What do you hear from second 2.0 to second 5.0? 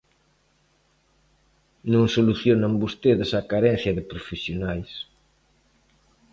solucionan vostedes a carencia de profesionais.